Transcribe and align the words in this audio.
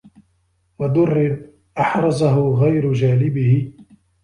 وَدُرٍّ 0.79 1.41
أَحْرَزَهُ 1.77 2.53
غَيْرُ 2.53 2.93
جَالِبِهِ 2.93 3.71